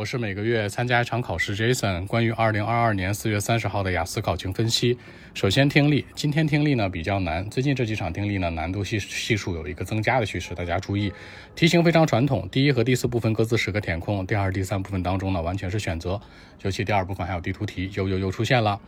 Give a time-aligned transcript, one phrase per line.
[0.00, 2.06] 我是每个月参加一场考试，Jason。
[2.06, 4.96] 关于二零二二年四月三十号的雅思考情分析，
[5.34, 11.12] 首先听力，今天听力呢比较难，最近这几场听力呢难度系系数有一个增加的趋势，大家注意。
[11.54, 16.18] 题型非常传统，第一和第四部分各自十个填空，第二、第三部分当中呢完全是选择，
[16.62, 18.80] 尤其第二部分还有地图题，又又又出现了。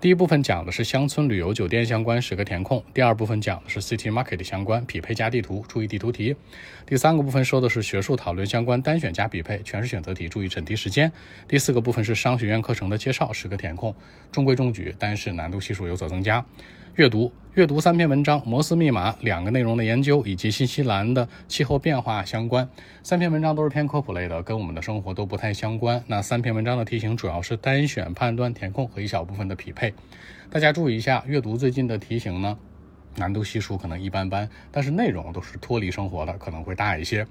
[0.00, 6.36] 第一部分讲的是乡村旅游酒店相关十个填空，第二部分讲的是 City Market 相关匹配加地图，注意地图题。
[6.86, 11.10] 第三个部分说的是学术讨论相关单选加匹配，全是选择题，注意这审题时间。
[11.48, 13.94] 第四个部分是商学院课程的介绍，十个填空，
[14.30, 16.44] 中规中矩，但是难度系数有所增加。
[16.96, 22.68] 阅读，阅读三篇文章，摩斯密码两个内容的研究，以及新西兰的气候变化相关。
[23.02, 26.04] 三篇文章都是偏科普类的，跟我们的生活都不太相关。
[26.06, 29.94] 那三篇文章的题型主要是单选、判断、填空和一小部分的匹配。
[30.50, 32.58] 大家注意一下，阅读最近的题型呢，
[33.16, 37.26] 难度系数可能一般般，但是内容都是脱离生活的，可能会大一些。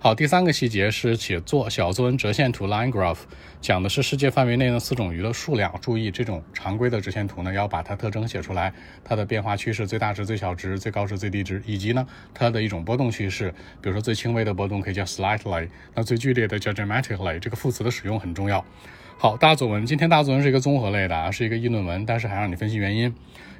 [0.00, 3.18] 好，第三个细节是写作小作文折线图 line graph，
[3.60, 5.74] 讲的是世界范围内的四种鱼的数量。
[5.80, 8.72] 注意，这种常规的折线图呢，要把它特征写出来，
[9.02, 13.52] 它的变化趋势、最大值、最小值、最高值、最低值，以及呢它的一种波动趋势。
[13.82, 17.40] 比如说最轻微的波动可以叫 slightly，那最剧烈的叫 dramatically。
[17.40, 18.64] 这个副词的使用很重要。
[19.16, 23.12] 好，大作文，今天大作文是一个综合类的啊，是一个议论文，但是还让你分析原因。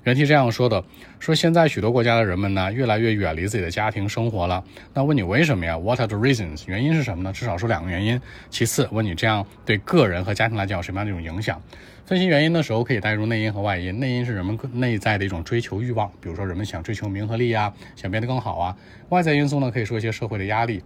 [0.05, 0.83] 原题这样说的：
[1.19, 4.63] 说现在许多国家的人们呢，越来越远离自己的家庭生活了。
[4.95, 6.63] 那问你为什么呀？What are the reasons？
[6.67, 7.33] 原因是什么呢？
[7.33, 8.21] 至少说两个原因。
[8.49, 11.61] 其次，问你这样对个人和家庭来讲有什么样的一种影响？
[12.07, 14.01] 分析原因的时候，可以带入内因和外因。
[14.01, 18.75] 内因是人们内在的一种追求欲望，比如说人们想追求名和利呀，想变得更好啊。
[19.11, 20.83] 外在因素呢，可以说一些社会的压力。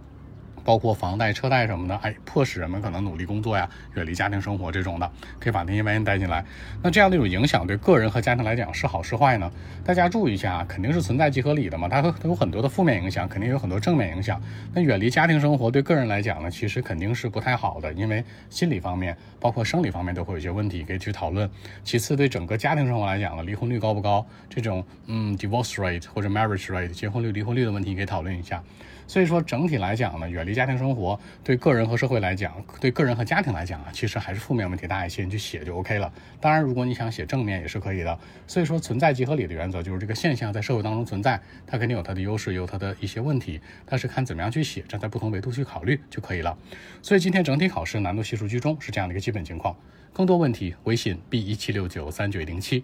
[0.63, 6.43] 包括房贷、车贷什么的，哎，迫使人们可能努力工作呀，远离家庭生活这种的，可以把那些原因带进来。
[6.81, 9.51] 那这样的一种影响对个人和家庭来讲是好是坏呢？
[9.83, 14.41] 大家注意一下啊，肯定是存在即合理的嘛，它它有很多的负面影响，肯定有很多正面影响。
[14.73, 21.49] 那远离家庭生活对个人来讲呢，其实肯定是不太好的，因为心理方面，包括生理方面都会有一些问题可以去讨论。
[21.83, 24.25] 其次，对整个家庭生活来讲呢，离婚率高不高？
[24.49, 28.63] 这种嗯，divorce rate 或者 marriage rate 结婚率、离婚率的问题可以讨论一下。
[29.05, 36.11] 所以说整体来讲呢，远离家庭生活对个人和社会来讲，对个人和家庭来讲啊，其实还是负面问题大一些，你去写就 OK 了。
[36.39, 38.19] 当然，如果你想写正面也是可以的。
[38.47, 46.57] 所以说，存在即合理的原则就是这个现象在社会当中存在，它肯定有它的优势，有它的一些问题，但是看怎么样去写，站在不同维度去考虑就可以了。
[47.01, 49.75] 所以今天整体考试难度系数居中是这样的一个基本情况。
[50.11, 52.83] 更多问题，微信 b 一七六九三九零七。